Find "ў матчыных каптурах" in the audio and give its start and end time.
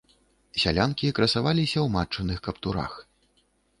1.81-2.91